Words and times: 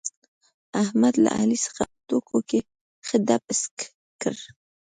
احمد 0.83 1.13
له 1.23 1.29
علي 1.39 1.57
څخه 1.65 1.83
په 1.91 1.95
ټوکو 2.07 2.37
کې 2.49 2.59
ښه 3.07 3.17
دپ 3.27 3.43
اسک 3.53 3.75
کړ. 4.21 4.35